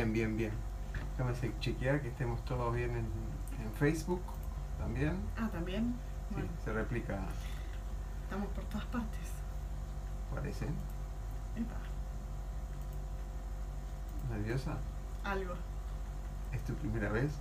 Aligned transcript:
Bien, 0.00 0.14
bien, 0.14 0.34
bien. 0.38 0.52
Déjame 1.18 1.58
chequear 1.60 2.00
que 2.00 2.08
estemos 2.08 2.42
todos 2.46 2.74
bien 2.74 2.90
en, 2.92 3.04
en 3.62 3.72
Facebook 3.78 4.22
también. 4.78 5.14
Ah, 5.36 5.50
también. 5.52 5.94
Sí, 6.30 6.34
Bueno, 6.36 6.48
se 6.64 6.72
replica, 6.72 7.18
estamos 8.24 8.48
por 8.48 8.64
todas 8.64 8.86
partes. 8.86 9.28
parece. 10.34 10.64
Epa, 10.64 11.76
¿Nerviosa? 14.34 14.78
algo. 15.22 15.52
¿Es 16.52 16.64
tu 16.64 16.72
primera 16.76 17.10
vez? 17.10 17.32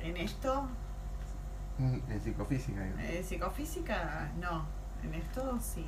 En 0.00 0.18
esto, 0.18 0.66
Mm, 1.78 1.98
En 2.10 2.20
psicofísica, 2.20 2.82
digo. 2.84 2.98
eh, 2.98 3.24
psicofísica, 3.26 4.30
no. 4.38 4.66
En 5.02 5.14
esto, 5.14 5.58
sí. 5.62 5.86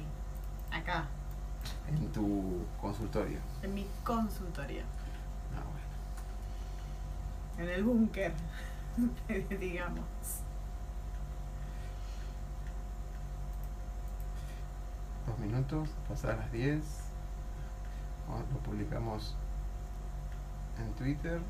Acá, 0.72 1.04
En 1.86 2.10
tu 2.12 2.64
consultorio. 2.80 3.40
en 3.62 3.74
mi 3.74 3.86
consultoría. 4.02 4.84
En 7.58 7.68
el 7.68 7.84
búnker, 7.84 8.32
digamos. 9.60 10.04
Dos 15.26 15.38
minutos, 15.38 15.88
pasadas 16.08 16.38
las 16.38 16.52
10. 16.52 16.84
Vamos, 18.28 18.44
Lo 18.52 18.58
publicamos 18.58 19.36
en 20.78 20.92
Twitter. 20.94 21.40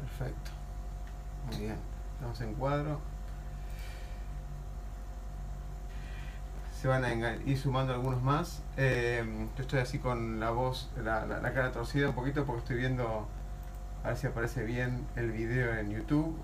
Perfecto. 0.00 0.50
Muy 1.46 1.60
bien. 1.60 1.78
Estamos 2.14 2.40
en 2.40 2.54
cuadro. 2.54 3.13
Se 6.84 6.88
van 6.88 7.02
a 7.02 7.14
ir 7.46 7.56
sumando 7.56 7.94
algunos 7.94 8.20
más. 8.20 8.60
Eh, 8.76 9.24
yo 9.56 9.62
estoy 9.62 9.78
así 9.80 9.98
con 10.00 10.38
la 10.38 10.50
voz, 10.50 10.90
la, 11.02 11.24
la- 11.24 11.40
la 11.40 11.54
cara 11.54 11.72
torcida 11.72 12.10
un 12.10 12.14
poquito 12.14 12.44
porque 12.44 12.58
estoy 12.58 12.76
viendo 12.76 13.26
a 14.02 14.08
ver 14.08 14.16
si 14.18 14.26
aparece 14.26 14.64
bien 14.64 15.06
el 15.16 15.32
video 15.32 15.72
en 15.78 15.90
YouTube. 15.92 16.36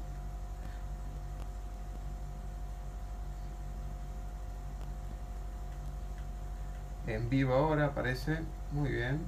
En 7.06 7.28
vivo 7.30 7.54
ahora 7.54 7.86
aparece. 7.86 8.38
Muy 8.72 8.90
bien. 8.90 9.20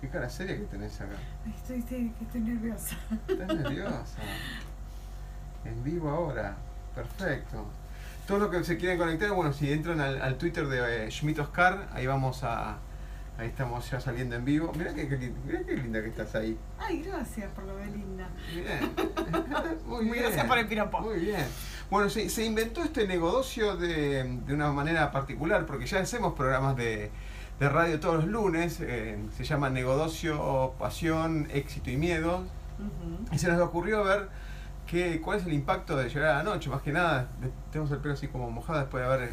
Qué 0.00 0.08
cara 0.08 0.28
seria 0.28 0.56
que 0.56 0.64
tenés 0.64 1.00
acá. 1.00 1.12
Estoy, 1.56 1.78
estoy, 1.80 2.12
estoy 2.20 2.40
nerviosa. 2.40 2.96
Estás 3.28 3.48
nerviosa. 3.56 4.18
En 5.64 5.84
vivo 5.84 6.10
ahora. 6.10 6.56
Perfecto. 6.94 7.64
Todo 8.30 8.38
lo 8.38 8.50
que 8.50 8.62
se 8.62 8.76
quieren 8.76 8.96
conectar, 8.96 9.32
bueno, 9.32 9.52
si 9.52 9.72
entran 9.72 10.00
al, 10.00 10.22
al 10.22 10.38
Twitter 10.38 10.68
de 10.68 11.06
eh, 11.06 11.10
Schmidt 11.10 11.40
Oscar, 11.40 11.88
ahí 11.92 12.06
vamos 12.06 12.44
a. 12.44 12.78
Ahí 13.36 13.48
estamos 13.48 13.90
ya 13.90 13.98
saliendo 14.00 14.36
en 14.36 14.44
vivo. 14.44 14.70
Mirá 14.76 14.94
qué, 14.94 15.08
qué 15.08 15.32
mirá 15.46 15.64
qué 15.64 15.74
linda 15.74 16.00
que 16.00 16.08
estás 16.10 16.34
ahí. 16.36 16.56
Ay, 16.78 17.02
gracias 17.02 17.50
por 17.52 17.64
lo 17.64 17.74
de 17.76 17.86
linda. 17.86 18.28
Bien. 18.54 18.92
Muy 19.86 20.04
bien. 20.04 20.22
gracias 20.24 20.46
por 20.46 20.58
el 20.58 20.66
piropo. 20.68 21.00
Muy 21.00 21.18
bien. 21.18 21.44
Bueno, 21.90 22.08
se, 22.08 22.28
se 22.28 22.44
inventó 22.44 22.84
este 22.84 23.08
negocio 23.08 23.76
de, 23.76 24.24
de 24.46 24.54
una 24.54 24.70
manera 24.70 25.10
particular, 25.10 25.66
porque 25.66 25.86
ya 25.86 25.98
hacemos 26.00 26.34
programas 26.34 26.76
de, 26.76 27.10
de 27.58 27.68
radio 27.68 27.98
todos 27.98 28.16
los 28.16 28.26
lunes. 28.26 28.78
eh, 28.80 29.18
se 29.36 29.42
llama 29.44 29.70
Negocio, 29.70 30.74
Pasión, 30.78 31.48
Éxito 31.52 31.90
y 31.90 31.96
Miedo. 31.96 32.44
Y 33.32 33.38
se 33.38 33.48
nos 33.50 33.60
ocurrió 33.60 34.04
ver 34.04 34.28
qué, 34.90 35.20
cuál 35.20 35.38
es 35.38 35.46
el 35.46 35.52
impacto 35.52 35.96
de 35.96 36.08
llegar 36.08 36.30
a 36.30 36.38
la 36.38 36.42
noche. 36.42 36.68
Más 36.68 36.82
que 36.82 36.92
nada, 36.92 37.28
tenemos 37.70 37.92
el 37.92 37.98
pelo 37.98 38.14
así 38.14 38.26
como 38.26 38.50
mojado 38.50 38.80
después 38.80 39.02
de 39.02 39.12
haber 39.12 39.30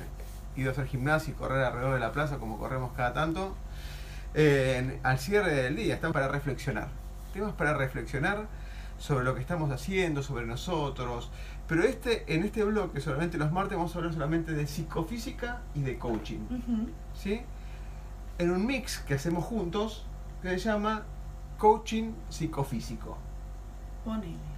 ido 0.55 0.69
a 0.69 0.71
hacer 0.71 0.85
gimnasio 0.85 1.33
y 1.33 1.35
correr 1.35 1.63
alrededor 1.65 1.95
de 1.95 1.99
la 1.99 2.11
plaza 2.11 2.37
como 2.37 2.59
corremos 2.59 2.91
cada 2.93 3.13
tanto. 3.13 3.55
Eh, 4.35 4.99
al 5.01 5.17
cierre 5.17 5.53
del 5.55 5.75
día, 5.75 5.95
están 5.95 6.13
para 6.13 6.27
reflexionar. 6.27 6.89
Temas 7.33 7.53
para 7.53 7.73
reflexionar 7.73 8.45
sobre 8.99 9.25
lo 9.25 9.33
que 9.33 9.41
estamos 9.41 9.71
haciendo, 9.71 10.21
sobre 10.21 10.45
nosotros. 10.45 11.31
Pero 11.67 11.83
este, 11.83 12.31
en 12.33 12.43
este 12.43 12.63
bloque, 12.63 13.01
solamente 13.01 13.39
los 13.39 13.51
martes, 13.51 13.77
vamos 13.77 13.95
a 13.95 13.97
hablar 13.97 14.13
solamente 14.13 14.51
de 14.51 14.67
psicofísica 14.67 15.61
y 15.73 15.81
de 15.81 15.97
coaching. 15.97 16.39
¿sí? 17.15 17.41
En 18.37 18.51
un 18.51 18.65
mix 18.65 18.99
que 18.99 19.15
hacemos 19.15 19.43
juntos 19.43 20.05
que 20.43 20.49
se 20.49 20.59
llama 20.59 21.03
coaching 21.57 22.13
psicofísico. 22.29 23.17
Ponele. 24.05 24.56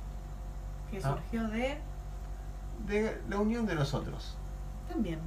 Que 0.92 0.98
Ah. 0.98 1.02
surgió 1.02 1.48
de. 1.50 1.78
de 2.88 3.22
la 3.30 3.38
unión 3.40 3.66
de 3.66 3.76
nosotros. 3.76 4.38
También. 4.88 5.20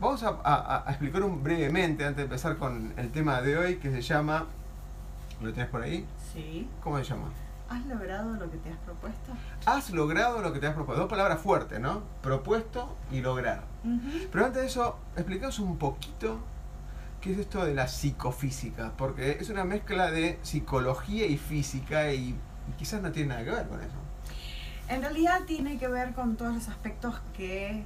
Vamos 0.00 0.22
a, 0.22 0.28
a- 0.44 0.84
a 0.86 0.90
explicar 0.90 1.22
un 1.24 1.42
brevemente 1.42 2.04
antes 2.04 2.18
de 2.18 2.22
empezar 2.22 2.56
con 2.56 2.94
el 2.96 3.10
tema 3.10 3.40
de 3.42 3.58
hoy 3.58 3.76
que 3.78 3.90
se 3.90 4.00
llama. 4.00 4.46
¿Lo 5.40 5.52
tienes 5.52 5.70
por 5.70 5.82
ahí? 5.82 6.06
Sí. 6.32 6.68
¿Cómo 6.82 6.98
se 6.98 7.04
llama? 7.04 7.28
¿Has 7.68 7.84
logrado 7.86 8.32
lo 8.34 8.50
que 8.50 8.56
te 8.58 8.70
has 8.70 8.78
propuesto? 8.78 9.32
Has 9.66 9.90
logrado 9.90 10.40
lo 10.40 10.52
que 10.52 10.58
te 10.60 10.66
has 10.68 10.74
propuesto. 10.74 11.02
Dos 11.02 11.10
palabras 11.10 11.40
fuertes, 11.40 11.78
¿no? 11.80 12.02
Propuesto 12.22 12.96
y 13.10 13.20
lograr. 13.20 13.64
Ujú. 13.84 14.28
Pero 14.32 14.46
antes 14.46 14.62
de 14.62 14.68
eso, 14.68 14.98
explicaos 15.16 15.58
un 15.58 15.76
poquito 15.78 16.38
qué 17.20 17.32
es 17.32 17.38
esto 17.38 17.64
de 17.64 17.74
la 17.74 17.88
psicofísica, 17.88 18.92
porque 18.96 19.32
es 19.40 19.50
una 19.50 19.64
mezcla 19.64 20.10
de 20.10 20.38
psicología 20.42 21.26
y 21.26 21.36
física 21.36 22.12
y, 22.12 22.36
y 22.68 22.72
quizás 22.78 23.02
no 23.02 23.10
tiene 23.12 23.30
nada 23.30 23.44
que 23.44 23.50
ver 23.50 23.68
con 23.68 23.80
eso. 23.80 23.96
En 24.88 25.02
realidad 25.02 25.42
tiene 25.46 25.78
que 25.78 25.88
ver 25.88 26.14
con 26.14 26.36
todos 26.36 26.54
los 26.54 26.68
aspectos 26.68 27.20
que 27.36 27.84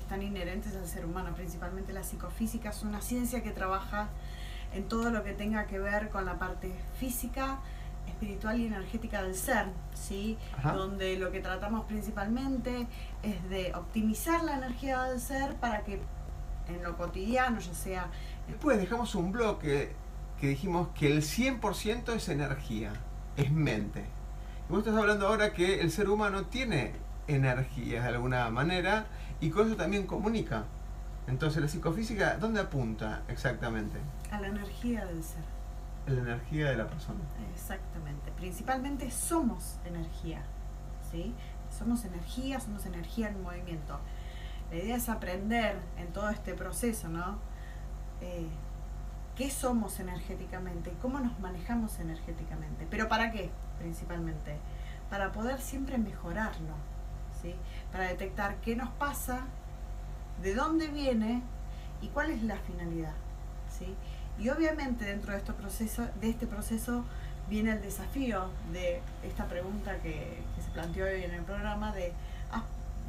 están 0.00 0.22
inherentes 0.22 0.76
al 0.76 0.86
ser 0.86 1.04
humano, 1.04 1.34
principalmente 1.34 1.92
la 1.92 2.04
psicofísica. 2.04 2.70
Es 2.70 2.82
una 2.82 3.00
ciencia 3.00 3.42
que 3.42 3.50
trabaja 3.50 4.08
en 4.72 4.84
todo 4.88 5.10
lo 5.10 5.24
que 5.24 5.32
tenga 5.32 5.66
que 5.66 5.78
ver 5.78 6.10
con 6.10 6.24
la 6.24 6.38
parte 6.38 6.72
física, 6.98 7.58
espiritual 8.06 8.60
y 8.60 8.66
energética 8.66 9.22
del 9.22 9.34
ser, 9.34 9.66
¿sí? 9.94 10.38
Ajá. 10.56 10.72
Donde 10.72 11.16
lo 11.16 11.32
que 11.32 11.40
tratamos 11.40 11.86
principalmente 11.86 12.86
es 13.22 13.48
de 13.48 13.72
optimizar 13.74 14.44
la 14.44 14.56
energía 14.56 15.02
del 15.04 15.20
ser 15.20 15.54
para 15.56 15.82
que 15.82 16.00
en 16.68 16.82
lo 16.82 16.96
cotidiano, 16.96 17.58
ya 17.58 17.74
sea 17.74 18.10
Después 18.48 18.78
dejamos 18.78 19.14
un 19.14 19.32
bloque 19.32 19.92
que 20.40 20.48
dijimos 20.48 20.88
que 20.94 21.06
el 21.06 21.22
100% 21.22 22.14
es 22.14 22.28
energía, 22.28 22.92
es 23.36 23.50
mente. 23.50 24.04
Y 24.68 24.72
vos 24.72 24.80
estás 24.80 24.96
hablando 24.96 25.28
ahora 25.28 25.52
que 25.52 25.80
el 25.80 25.90
ser 25.90 26.08
humano 26.08 26.46
tiene 26.46 26.92
energía 27.26 28.02
de 28.02 28.08
alguna 28.08 28.50
manera 28.50 29.06
y 29.40 29.50
con 29.50 29.66
eso 29.66 29.76
también 29.76 30.06
comunica. 30.06 30.64
Entonces 31.26 31.62
la 31.62 31.68
psicofísica, 31.68 32.36
¿dónde 32.36 32.60
apunta 32.60 33.22
exactamente? 33.28 33.98
a 34.30 34.40
la 34.40 34.48
energía 34.48 35.04
del 35.06 35.22
ser. 35.22 35.44
La 36.06 36.20
energía 36.20 36.70
de 36.70 36.76
la 36.76 36.86
persona. 36.86 37.20
Exactamente. 37.54 38.30
Principalmente 38.32 39.10
somos 39.10 39.78
energía. 39.84 40.42
¿sí? 41.10 41.32
Somos 41.70 42.04
energía, 42.04 42.60
somos 42.60 42.84
energía 42.86 43.28
en 43.28 43.42
movimiento. 43.42 43.98
La 44.70 44.76
idea 44.76 44.96
es 44.96 45.08
aprender 45.08 45.76
en 45.96 46.12
todo 46.12 46.28
este 46.30 46.54
proceso, 46.54 47.08
¿no? 47.08 47.38
Eh, 48.20 48.48
¿Qué 49.36 49.50
somos 49.50 49.98
energéticamente? 49.98 50.92
¿Cómo 51.02 51.18
nos 51.18 51.38
manejamos 51.40 51.98
energéticamente? 51.98 52.86
¿Pero 52.88 53.08
para 53.08 53.32
qué? 53.32 53.50
Principalmente. 53.80 54.56
Para 55.10 55.32
poder 55.32 55.60
siempre 55.60 55.98
mejorarlo. 55.98 56.74
¿sí? 57.42 57.54
Para 57.90 58.04
detectar 58.04 58.56
qué 58.60 58.76
nos 58.76 58.90
pasa, 58.90 59.40
de 60.40 60.54
dónde 60.54 60.86
viene 60.88 61.42
y 62.00 62.08
cuál 62.08 62.30
es 62.30 62.42
la 62.44 62.56
finalidad. 62.58 63.14
¿sí? 63.76 63.94
Y 64.38 64.48
obviamente 64.50 65.04
dentro 65.04 65.32
de, 65.32 65.38
este 65.38 65.52
proceso, 65.52 66.06
de 66.20 66.30
este 66.30 66.46
proceso 66.46 67.04
viene 67.48 67.72
el 67.72 67.82
desafío 67.82 68.50
de 68.72 69.00
esta 69.22 69.46
pregunta 69.46 69.98
que, 69.98 70.42
se 70.64 70.70
planteó 70.70 71.06
hoy 71.06 71.24
en 71.24 71.32
el 71.32 71.42
programa 71.42 71.92
de, 71.92 72.12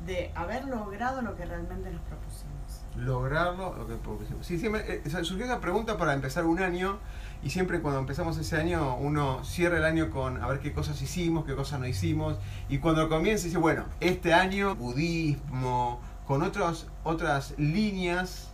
de 0.06 0.32
haber 0.36 0.66
logrado 0.66 1.22
lo 1.22 1.36
que 1.36 1.46
realmente 1.46 1.92
nos 1.92 2.02
propusimos. 2.02 2.56
Lograrlo 2.96 3.76
lo 3.76 3.88
que 3.88 3.96
propusimos. 3.96 4.46
Sí, 4.46 4.58
siempre 4.60 5.02
eh, 5.04 5.24
surgió 5.24 5.46
esa 5.46 5.60
pregunta 5.60 5.98
para 5.98 6.14
empezar 6.14 6.46
un 6.46 6.60
año 6.60 7.00
y 7.44 7.50
siempre 7.50 7.82
cuando 7.82 8.00
empezamos 8.00 8.38
ese 8.38 8.58
año 8.58 8.96
uno 8.96 9.44
cierra 9.44 9.78
el 9.78 9.86
año 9.86 10.10
con 10.10 10.42
a 10.42 10.48
ver 10.48 10.60
qué 10.60 10.72
cosas 10.74 11.02
hicimos, 11.02 11.46
qué 11.46 11.56
cosas 11.56 11.80
no 11.80 11.88
hicimos 11.88 12.38
y 12.70 12.78
cuando 12.78 13.10
comienza 13.10 13.46
dice, 13.46 13.58
bueno, 13.58 13.86
este 14.00 14.34
año 14.34 14.76
budismo, 14.76 16.00
con 16.26 16.42
otros, 16.42 16.88
otras 17.04 17.54
líneas 17.58 18.52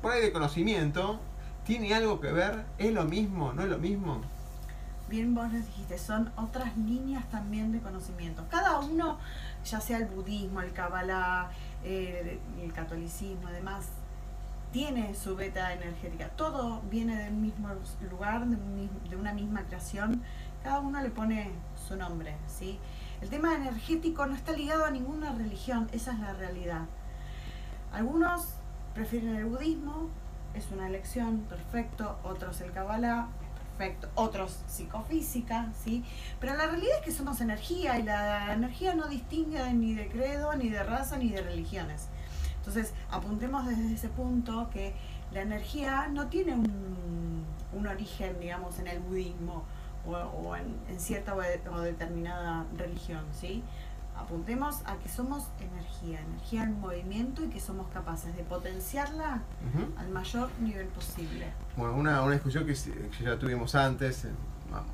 por 0.00 0.12
ahí 0.12 0.20
de 0.20 0.32
conocimiento, 0.32 1.20
¿tiene 1.64 1.94
algo 1.94 2.20
que 2.20 2.32
ver? 2.32 2.64
¿Es 2.78 2.92
lo 2.92 3.04
mismo? 3.04 3.52
¿No 3.52 3.62
es 3.62 3.68
lo 3.68 3.78
mismo? 3.78 4.20
Bien, 5.08 5.34
vos 5.34 5.52
les 5.52 5.66
dijiste, 5.66 5.98
son 5.98 6.32
otras 6.36 6.76
líneas 6.76 7.28
también 7.30 7.70
de 7.70 7.80
conocimiento. 7.80 8.46
Cada 8.50 8.80
uno, 8.80 9.18
ya 9.64 9.80
sea 9.80 9.98
el 9.98 10.06
budismo, 10.06 10.60
el 10.60 10.72
kabbalah, 10.72 11.50
eh, 11.84 12.38
el 12.62 12.72
catolicismo, 12.72 13.48
además, 13.48 13.88
tiene 14.72 15.14
su 15.14 15.36
beta 15.36 15.72
energética. 15.72 16.28
Todo 16.30 16.80
viene 16.90 17.16
del 17.16 17.34
mismo 17.34 17.68
lugar, 18.10 18.46
de, 18.46 19.16
una 19.16 19.32
misma 19.32 19.62
creación. 19.64 20.22
Cada 20.62 20.80
uno 20.80 21.00
le 21.00 21.10
pone 21.10 21.50
su 21.86 21.96
nombre, 21.96 22.34
¿sí? 22.46 22.78
El 23.20 23.28
tema 23.28 23.54
energético 23.54 24.26
no 24.26 24.34
está 24.34 24.52
ligado 24.52 24.84
a 24.84 24.90
ninguna 24.90 25.32
religión, 25.32 25.88
esa 25.92 26.12
es 26.12 26.18
la 26.20 26.32
realidad. 26.32 26.86
Algunos 27.92 28.54
prefieren 28.94 29.36
el 29.36 29.44
budismo, 29.44 30.08
es 30.54 30.70
una 30.70 30.86
elección, 30.86 31.40
perfecto. 31.48 32.18
Otros 32.24 32.60
el 32.62 32.72
Kabbalah, 32.72 33.28
Otros 34.14 34.60
psicofísica, 34.68 35.72
¿sí? 35.84 36.04
Pero 36.40 36.56
la 36.56 36.66
realidad 36.66 36.98
es 36.98 37.04
que 37.04 37.12
somos 37.12 37.40
energía 37.40 37.98
y 37.98 38.02
la 38.02 38.52
energía 38.52 38.94
no 38.94 39.08
distingue 39.08 39.72
ni 39.72 39.94
de 39.94 40.08
credo, 40.08 40.54
ni 40.54 40.68
de 40.68 40.82
raza, 40.82 41.16
ni 41.16 41.30
de 41.30 41.42
religiones. 41.42 42.08
Entonces, 42.58 42.92
apuntemos 43.10 43.66
desde 43.66 43.92
ese 43.92 44.08
punto 44.08 44.70
que 44.70 44.94
la 45.32 45.40
energía 45.40 46.08
no 46.08 46.28
tiene 46.28 46.54
un, 46.54 47.86
origen, 47.86 48.38
digamos, 48.38 48.78
en 48.78 48.86
el 48.86 49.00
budismo 49.00 49.64
o, 50.06 50.54
en, 50.54 51.00
cierta 51.00 51.34
o, 51.34 51.80
determinada 51.80 52.64
religión, 52.76 53.24
¿sí? 53.32 53.64
Apuntemos 54.16 54.82
a 54.84 54.96
que 54.96 55.08
somos 55.08 55.48
energía, 55.58 56.20
energía 56.20 56.64
en 56.64 56.80
movimiento 56.80 57.44
y 57.44 57.48
que 57.48 57.60
somos 57.60 57.88
capaces 57.88 58.36
de 58.36 58.42
potenciarla 58.44 59.42
al 59.96 60.08
mayor 60.10 60.50
nivel 60.60 60.86
posible. 60.88 61.46
Bueno, 61.76 61.94
una, 61.94 62.22
una 62.22 62.32
discusión 62.34 62.66
que, 62.66 62.74
ya 63.22 63.38
tuvimos 63.38 63.74
antes, 63.74 64.26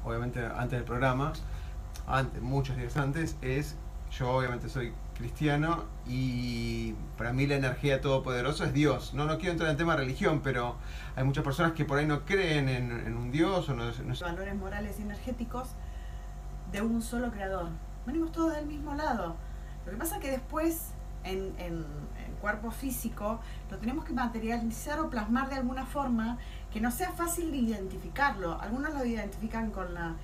obviamente 0.04 0.44
antes 0.44 0.78
del 0.78 0.84
programa, 0.84 1.32
antes, 2.06 2.40
muchos 2.40 2.76
días 2.76 2.96
antes, 2.96 3.36
es, 3.42 3.76
yo 4.10 4.30
obviamente 4.30 4.68
soy 4.68 4.92
cristiano 5.18 5.84
y 6.06 6.94
para 7.16 7.32
mí 7.32 7.46
la 7.46 7.56
energía 7.56 8.00
todopoderosa 8.00 8.66
es 8.66 8.72
Dios. 8.72 9.14
No, 9.14 9.26
no 9.26 9.36
quiero 9.36 9.52
entrar 9.52 9.68
en 9.68 9.72
el 9.72 9.76
tema 9.76 9.92
de 9.92 9.98
religión, 9.98 10.40
pero 10.42 10.76
hay 11.16 11.24
muchas 11.24 11.44
personas 11.44 11.72
que 11.72 11.84
por 11.84 11.98
ahí 11.98 12.06
no 12.06 12.24
creen 12.24 12.68
en, 12.68 13.16
un 13.16 13.30
Dios 13.30 13.68
o 13.68 13.74
no, 13.74 13.84
no... 13.84 14.14
Valores 14.20 14.54
morales 14.54 14.96
y 14.98 15.02
energéticos 15.02 15.70
de 16.72 16.82
un 16.82 17.02
solo 17.02 17.30
creador. 17.30 17.68
Venimos 18.08 18.32
todos 18.32 18.54
del 18.54 18.64
mismo 18.64 18.94
lado. 18.94 19.36
Lo 19.84 19.92
que 19.92 19.98
pasa 19.98 20.16
es 20.16 20.22
que 20.22 20.30
después 20.30 20.92
en, 21.24 21.54
en, 21.58 21.84
cuerpo 22.40 22.70
físico 22.70 23.40
lo 23.70 23.76
tenemos 23.76 24.06
que 24.06 24.14
materializar 24.14 24.98
o 25.00 25.10
plasmar 25.10 25.50
de 25.50 25.56
alguna 25.56 25.84
forma 25.84 26.38
que 26.72 26.80
no 26.80 26.90
sea 26.90 27.12
fácil 27.12 27.50
de 27.50 27.58
identificarlo. 27.58 28.58
Algunos 28.62 28.94
lo 28.94 29.04
identifican 29.04 29.70
con 29.70 29.92
la, 29.92 30.14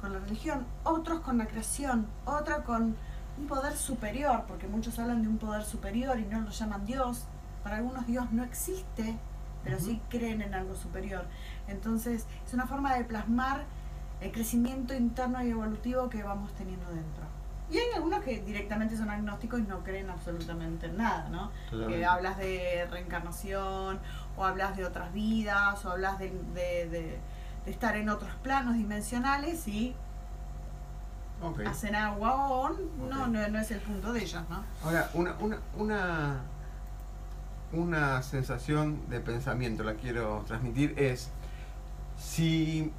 con 0.00 0.12
la 0.12 0.20
religión, 0.20 0.66
otros 0.84 1.18
con 1.18 1.36
la 1.36 1.46
creación, 1.46 2.06
otros 2.26 2.60
con 2.60 2.94
un 3.36 3.46
poder 3.48 3.76
superior, 3.76 4.44
porque 4.46 4.68
muchos 4.68 5.00
hablan 5.00 5.22
de 5.22 5.28
un 5.28 5.38
poder 5.38 5.64
superior 5.64 6.20
y 6.20 6.24
no 6.26 6.42
lo 6.42 6.50
llaman 6.50 6.86
Dios. 6.86 7.24
Para 7.64 7.78
algunos 7.78 8.06
Dios 8.06 8.30
no 8.30 8.44
existe, 8.44 9.18
pero 9.64 9.80
sí 9.80 10.00
creen 10.10 10.42
en 10.42 10.54
algo 10.54 10.76
superior. 10.76 11.24
Entonces 11.66 12.24
es 12.46 12.54
una 12.54 12.68
forma 12.68 12.94
de 12.94 13.02
plasmar 13.02 13.64
el 14.22 14.32
crecimiento 14.32 14.94
interno 14.94 15.42
y 15.44 15.50
evolutivo 15.50 16.08
que 16.08 16.22
vamos 16.22 16.52
teniendo 16.54 16.88
dentro. 16.88 17.24
Y 17.70 17.78
hay 17.78 17.86
algunos 17.94 18.22
que 18.22 18.40
directamente 18.40 18.96
son 18.96 19.08
agnósticos 19.08 19.60
y 19.60 19.62
no 19.62 19.82
creen 19.82 20.10
absolutamente 20.10 20.86
en 20.86 20.98
nada, 20.98 21.28
¿no? 21.30 21.50
Que 21.88 22.04
hablas 22.04 22.36
de 22.36 22.86
reencarnación, 22.90 23.98
o 24.36 24.44
hablas 24.44 24.76
de 24.76 24.84
otras 24.84 25.12
vidas, 25.12 25.84
o 25.84 25.90
hablas 25.90 26.18
de, 26.18 26.30
de 26.30 27.18
estar 27.66 27.96
en 27.96 28.10
otros 28.10 28.30
planos 28.42 28.74
dimensionales 28.74 29.66
y 29.68 29.94
hacen 31.66 31.94
agua 31.94 32.48
o 32.48 32.70
no, 33.08 33.26
no, 33.26 33.48
no, 33.48 33.58
es 33.58 33.70
el 33.70 33.80
punto 33.80 34.12
de 34.12 34.22
ellos, 34.22 34.42
¿no? 34.48 34.62
Ahora, 34.84 35.10
una, 35.14 35.34
una, 35.40 35.58
una, 35.76 36.40
una 37.72 38.22
sensación 38.22 39.08
de 39.08 39.20
pensamiento, 39.20 39.82
la 39.82 39.94
quiero 39.94 40.44
transmitir, 40.46 40.94
es 40.96 41.30
si 42.16 42.92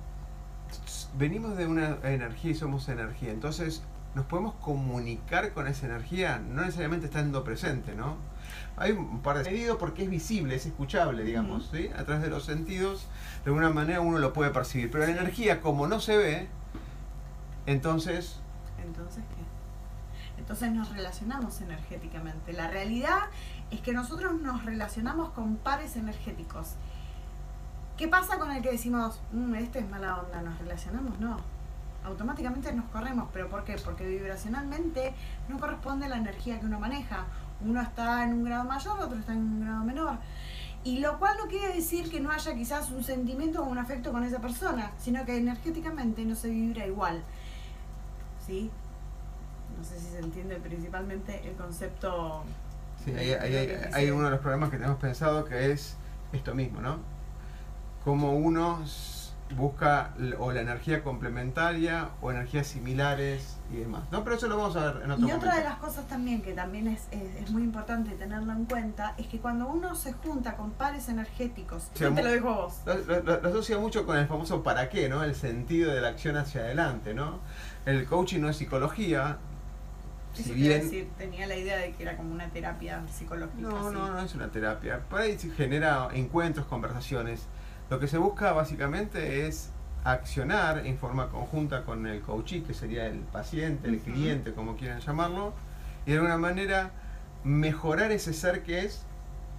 venimos 1.17 1.57
de 1.57 1.67
una 1.67 1.97
energía 2.03 2.51
y 2.51 2.55
somos 2.55 2.89
energía, 2.89 3.31
entonces 3.31 3.83
nos 4.15 4.25
podemos 4.25 4.53
comunicar 4.55 5.53
con 5.53 5.67
esa 5.67 5.87
energía, 5.87 6.39
no 6.39 6.61
necesariamente 6.61 7.07
estando 7.07 7.43
presente, 7.43 7.95
¿no? 7.95 8.17
Hay 8.77 8.91
un 8.91 9.21
par 9.21 9.37
de 9.37 9.49
medidos 9.49 9.77
porque 9.77 10.03
es 10.03 10.09
visible, 10.09 10.55
es 10.55 10.65
escuchable, 10.65 11.23
digamos, 11.23 11.69
¿sí? 11.71 11.89
A 11.97 12.03
través 12.03 12.21
de 12.21 12.29
los 12.29 12.45
sentidos, 12.45 13.07
de 13.43 13.49
alguna 13.49 13.69
manera 13.69 14.01
uno 14.01 14.19
lo 14.19 14.33
puede 14.33 14.51
percibir, 14.51 14.91
pero 14.91 15.05
la 15.05 15.11
energía 15.11 15.61
como 15.61 15.87
no 15.87 15.99
se 15.99 16.17
ve, 16.17 16.47
entonces... 17.65 18.39
Entonces, 18.83 19.23
¿qué? 19.35 19.43
Entonces 20.39 20.71
nos 20.73 20.89
relacionamos 20.89 21.61
energéticamente. 21.61 22.51
La 22.51 22.67
realidad 22.67 23.19
es 23.71 23.79
que 23.79 23.93
nosotros 23.93 24.41
nos 24.41 24.65
relacionamos 24.65 25.29
con 25.29 25.55
pares 25.55 25.95
energéticos. 25.95 26.75
¿Qué 27.97 28.07
pasa 28.07 28.37
con 28.39 28.51
el 28.51 28.61
que 28.61 28.71
decimos, 28.71 29.21
mm, 29.31 29.55
este 29.55 29.79
es 29.79 29.89
mala 29.89 30.17
onda, 30.17 30.41
nos 30.41 30.57
relacionamos? 30.57 31.19
No. 31.19 31.37
Automáticamente 32.03 32.73
nos 32.73 32.85
corremos. 32.85 33.29
¿Pero 33.31 33.49
por 33.49 33.63
qué? 33.63 33.75
Porque 33.83 34.05
vibracionalmente 34.07 35.13
no 35.47 35.59
corresponde 35.59 36.07
a 36.07 36.09
la 36.09 36.17
energía 36.17 36.59
que 36.59 36.65
uno 36.65 36.79
maneja. 36.79 37.25
Uno 37.61 37.81
está 37.81 38.23
en 38.23 38.33
un 38.33 38.43
grado 38.43 38.65
mayor, 38.65 38.99
otro 38.99 39.17
está 39.17 39.33
en 39.33 39.39
un 39.39 39.61
grado 39.61 39.83
menor. 39.83 40.17
Y 40.83 41.00
lo 41.00 41.17
cual 41.17 41.38
no 41.38 41.47
quiere 41.47 41.73
decir 41.73 42.09
que 42.09 42.19
no 42.19 42.29
haya 42.29 42.53
quizás 42.55 42.89
un 42.91 43.03
sentimiento 43.03 43.62
o 43.63 43.65
un 43.65 43.77
afecto 43.77 44.12
con 44.12 44.23
esa 44.25 44.39
persona, 44.39 44.91
sino 45.00 45.23
que 45.23 45.38
energéticamente 45.38 46.25
no 46.25 46.35
se 46.35 46.50
vibra 46.50 46.85
igual. 46.85 47.23
¿sí? 48.45 48.69
No 49.77 49.83
sé 49.83 50.00
si 50.00 50.07
se 50.07 50.19
entiende 50.19 50.55
principalmente 50.57 51.41
el 51.47 51.55
concepto. 51.55 52.43
Sí, 53.03 53.12
hay, 53.12 54.12
uno 54.12 54.25
de 54.25 54.31
los 54.31 54.39
problemas 54.39 54.69
que 54.69 54.77
tenemos 54.77 55.00
pensado 55.00 55.45
que 55.45 55.71
es 55.71 55.95
esto 56.31 56.55
mismo, 56.55 56.81
¿no? 56.81 57.00
Cómo 58.03 58.33
uno 58.33 58.83
busca 59.55 60.13
o 60.39 60.51
la 60.51 60.62
energía 60.62 61.03
complementaria 61.03 62.10
o 62.22 62.31
energías 62.31 62.67
similares 62.67 63.57
y 63.72 63.77
demás. 63.77 64.03
No, 64.12 64.24
pero 64.24 64.36
eso 64.36 64.48
lo 64.48 64.57
vamos 64.57 64.75
a 64.75 64.91
ver 64.91 65.03
en 65.03 65.12
otro 65.12 65.27
Y 65.27 65.31
otra 65.31 65.57
de 65.57 65.63
las 65.63 65.77
cosas 65.77 66.07
también 66.07 66.41
que 66.41 66.53
también 66.53 66.88
es, 66.88 67.07
es, 67.12 67.51
muy 67.51 67.63
importante 67.63 68.12
tenerlo 68.12 68.51
en 68.51 68.65
cuenta 68.65 69.13
es 69.17 69.27
que 69.27 69.39
cuando 69.39 69.67
uno 69.67 69.95
se 69.95 70.13
junta 70.13 70.55
con 70.55 70.72
pares 70.72 71.10
energéticos, 71.10 71.89
te 71.91 72.10
lo 72.10 72.31
digo 72.31 72.50
a 72.50 72.57
vos. 72.57 72.81
Lo, 72.86 73.50
asocia 73.50 73.77
mucho 73.77 74.05
con 74.05 74.17
el 74.17 74.27
famoso 74.27 74.63
para 74.63 74.89
qué, 74.89 75.10
¿no? 75.10 75.24
El 75.24 75.36
sentido 75.36 75.93
de 75.93 76.01
la 76.01 76.10
acción 76.10 76.38
hacia 76.38 76.62
adelante, 76.62 77.13
¿no? 77.13 77.39
El 77.86 78.05
coaching 78.05 78.41
no 78.41 78.50
es 78.50 78.57
psicología. 78.57 79.38
si 80.33 80.51
bien... 80.51 81.10
tenía 81.17 81.48
la 81.48 81.55
idea 81.55 81.77
de 81.77 81.91
que 81.93 82.03
era 82.03 82.17
como 82.17 82.33
una 82.33 82.50
terapia 82.50 83.03
psicológica. 83.12 83.62
No, 83.62 83.91
no, 83.91 84.12
no 84.12 84.19
es 84.19 84.33
una 84.36 84.50
terapia. 84.50 85.01
Por 85.10 85.22
ahí 85.22 85.38
se 85.38 85.50
genera 85.51 86.10
encuentros, 86.13 86.65
conversaciones. 86.65 87.48
Lo 87.93 88.00
que 88.00 88.07
se 88.07 88.17
busca 88.17 88.53
básicamente 88.53 89.45
es 89.45 89.69
accionar 90.03 90.88
en 90.88 90.97
forma 90.97 91.29
conjunta 91.29 91.83
con 91.83 92.07
el 92.07 92.21
coachee, 92.21 92.63
que 92.63 92.73
sería 92.73 93.05
el 93.05 93.19
paciente, 93.19 93.88
el 93.88 94.00
cliente, 94.00 94.51
como 94.53 94.75
quieran 94.77 95.00
llamarlo, 95.00 95.53
y 96.07 96.09
de 96.09 96.17
alguna 96.17 96.39
manera 96.39 96.89
mejorar 97.43 98.12
ese 98.12 98.33
ser 98.33 98.63
que 98.63 98.79
es 98.79 99.03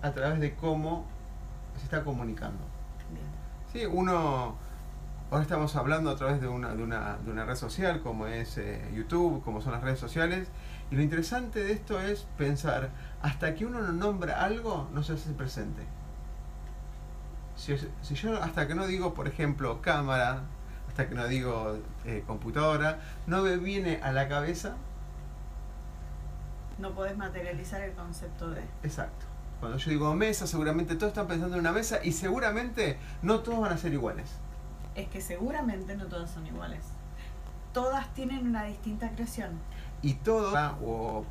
a 0.03 0.11
través 0.11 0.41
de 0.41 0.53
cómo 0.57 1.05
se 1.77 1.85
está 1.85 2.03
comunicando. 2.03 2.59
Sí, 3.73 3.87
uno 3.87 4.57
Ahora 5.31 5.43
estamos 5.43 5.77
hablando 5.77 6.11
a 6.11 6.17
través 6.17 6.41
de 6.41 6.49
una, 6.49 6.75
de 6.75 6.83
una, 6.83 7.19
de 7.25 7.31
una 7.31 7.45
red 7.45 7.55
social 7.55 8.01
como 8.03 8.27
es 8.27 8.59
eh, 8.59 8.83
YouTube, 8.97 9.45
como 9.45 9.61
son 9.61 9.71
las 9.71 9.83
redes 9.83 10.01
sociales. 10.01 10.49
Y 10.91 10.97
lo 10.97 11.03
interesante 11.03 11.63
de 11.63 11.73
esto 11.73 12.01
es 12.01 12.27
pensar, 12.37 12.91
hasta 13.23 13.55
que 13.55 13.65
uno 13.65 13.81
no 13.81 13.93
nombra 13.93 14.45
algo, 14.45 14.89
no 14.93 15.05
se 15.05 15.13
hace 15.13 15.31
presente. 15.35 15.83
Si, 17.57 17.77
si 18.03 18.15
yo 18.15 18.43
hasta 18.43 18.67
que 18.67 18.75
no 18.75 18.87
digo, 18.87 19.15
por 19.15 19.29
ejemplo, 19.29 19.81
cámara, 19.81 20.43
hasta 20.89 21.09
que 21.09 21.15
no 21.17 21.27
digo 21.27 21.79
eh, 22.05 22.23
computadora, 22.27 23.01
no 23.27 23.43
me 23.43 23.57
viene 23.57 24.01
a 24.03 24.13
la 24.13 24.29
cabeza. 24.29 24.77
No 26.79 26.93
podés 26.93 27.17
materializar 27.17 27.81
el 27.81 27.93
concepto 27.95 28.51
de. 28.51 28.61
Exacto. 28.83 29.27
Cuando 29.59 29.79
yo 29.79 29.91
digo 29.91 30.15
mesa, 30.15 30.47
seguramente 30.47 30.95
todos 30.97 31.11
están 31.11 31.27
pensando 31.27 31.57
en 31.57 31.61
una 31.61 31.73
mesa 31.73 31.99
y 32.03 32.13
seguramente 32.13 32.99
no 33.23 33.41
todos 33.41 33.61
van 33.61 33.73
a 33.73 33.79
ser 33.79 33.93
iguales. 33.93 34.31
Es 34.95 35.09
que 35.09 35.21
seguramente 35.21 35.97
no 35.97 36.07
todas 36.07 36.31
son 36.31 36.47
iguales. 36.47 36.85
Todas 37.73 38.13
tienen 38.15 38.47
una 38.47 38.65
distinta 38.65 39.11
creación. 39.11 39.59
Y 40.03 40.15
todo, 40.15 40.55
o 40.85 41.25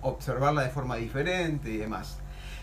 observarla 0.00 0.62
de 0.62 0.70
forma 0.70 0.96
diferente 0.96 1.70
y 1.70 1.76
demás. 1.76 2.18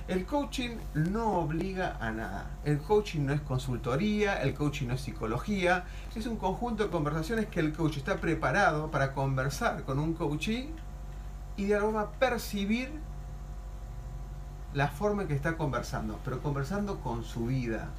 El 0.09 0.25
coaching 0.25 0.71
no 0.95 1.33
obliga 1.33 1.97
a 2.01 2.09
nada. 2.09 2.47
El 2.65 2.79
coaching 2.79 3.27
no 3.27 3.33
es 3.33 3.41
consultoría, 3.41 4.41
el 4.41 4.55
coaching 4.55 4.87
no 4.87 4.95
es 4.95 5.01
psicología. 5.01 5.83
Es 6.15 6.25
un 6.25 6.37
conjunto 6.37 6.83
de 6.83 6.89
conversaciones 6.89 7.45
que 7.45 7.59
el 7.59 7.73
coach 7.73 7.97
está 7.97 8.17
preparado 8.17 8.89
para 8.89 9.13
conversar 9.13 9.83
con 9.83 9.99
un 9.99 10.15
coachee 10.15 10.73
y 11.57 11.65
de 11.65 11.75
alguna 11.75 12.07
percibir 12.07 12.89
la 14.73 14.87
forma 14.87 15.21
en 15.21 15.27
que 15.27 15.35
está 15.35 15.57
conversando, 15.57 16.19
pero 16.25 16.41
conversando 16.41 17.01
con 17.01 17.23
su 17.23 17.45
vida. 17.45 17.89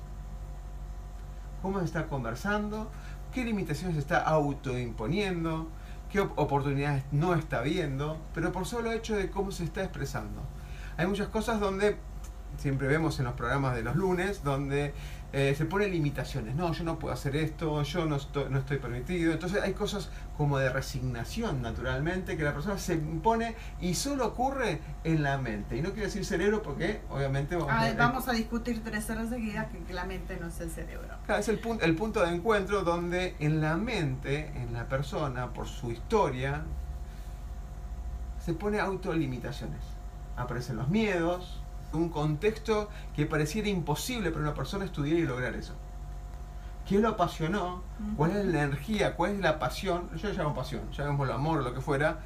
¿Cómo 1.63 1.79
se 1.79 1.85
está 1.85 2.09
conversando? 2.09 2.91
¿Qué 3.33 3.45
limitaciones 3.45 3.97
está 3.97 4.19
autoimponiendo? 4.25 5.69
¿Qué 6.11 6.19
oportunidades 6.19 7.05
no 7.13 7.35
está 7.35 7.61
viendo? 7.61 8.19
Pero 8.35 8.51
por 8.51 8.67
solo 8.67 8.91
hecho 8.91 9.15
de 9.15 9.31
cómo 9.31 9.53
se 9.53 9.63
está 9.63 9.85
expresando 9.85 10.43
hay 11.01 11.07
muchas 11.07 11.29
cosas 11.29 11.61
donde 11.61 11.97
siempre 12.59 12.87
vemos 12.87 13.19
en 13.19 13.25
los 13.25 13.33
programas 13.33 13.75
de 13.75 13.83
los 13.83 13.97
lunes, 13.97 14.45
donde 14.45 14.93
eh, 15.33 15.55
se 15.57 15.65
ponen 15.65 15.91
limitaciones. 15.93 16.55
No, 16.55 16.75
yo 16.75 16.85
no 16.85 16.99
puedo 16.99 17.15
hacer 17.15 17.37
esto, 17.37 17.83
yo 17.85 18.05
no 18.05 18.17
estoy, 18.17 18.51
no 18.51 18.59
estoy 18.59 18.77
permitido. 18.77 19.33
Entonces 19.33 19.63
hay 19.63 19.73
cosas 19.73 20.11
como 20.37 20.59
de 20.59 20.69
resignación, 20.69 21.63
naturalmente, 21.63 22.37
que 22.37 22.43
la 22.43 22.53
persona 22.53 22.77
se 22.77 22.95
impone 22.95 23.55
y 23.81 23.95
solo 23.95 24.27
ocurre 24.27 24.81
en 25.05 25.23
la 25.23 25.39
mente. 25.39 25.79
Y 25.79 25.81
no 25.81 25.93
quiero 25.93 26.05
decir 26.05 26.23
cerebro 26.27 26.63
porque, 26.63 27.01
obviamente, 27.09 27.57
vamos, 27.57 27.73
a, 27.73 27.95
vamos 27.95 28.29
a 28.29 28.33
discutir 28.33 28.85
tres 28.85 29.09
horas 29.09 29.31
seguidas 29.31 29.69
que, 29.87 29.95
la 29.95 30.05
mente 30.05 30.37
no 30.39 30.49
es 30.49 30.61
el 30.61 30.71
cerebro. 30.71 31.17
Claro, 31.25 31.41
es 31.41 31.49
el, 31.49 31.61
punto, 31.61 31.83
el 31.83 31.97
punto 31.97 32.23
de 32.23 32.35
encuentro 32.35 32.83
donde 32.83 33.37
en 33.39 33.63
la 33.63 33.79
mente, 33.79 34.53
en 34.55 34.75
la 34.75 34.87
persona, 34.87 35.55
por 35.55 35.67
su 35.67 35.93
historia, 35.93 36.63
se 38.45 38.53
pone 38.53 38.81
autolimitaciones 38.81 40.00
aparecen 40.37 40.77
los 40.77 40.89
miedos, 40.89 41.61
un 41.93 42.09
contexto 42.09 42.89
que 43.15 43.27
pareciera 43.27 43.69
imposible 43.69 44.31
para 44.31 44.43
una 44.43 44.55
persona 44.55 44.85
estudiar 44.85 45.19
y 45.19 45.27
lograr 45.27 45.55
eso. 45.55 45.75
¿Qué 46.87 46.99
lo 46.99 47.09
apasionó? 47.09 47.83
¿Cuál 48.17 48.37
es 48.37 48.47
la 48.47 48.65
energía? 48.65 49.15
¿Cuál 49.15 49.33
es 49.33 49.41
la 49.41 49.59
pasión? 49.59 50.11
Yo 50.17 50.29
le 50.29 50.35
llamo 50.35 50.55
pasión, 50.55 50.91
llamémoslo 50.93 51.35
amor 51.35 51.59
o 51.61 51.63
lo 51.63 51.75
que 51.75 51.81
fuera. 51.81 52.19